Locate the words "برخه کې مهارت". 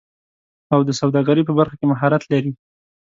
1.59-2.23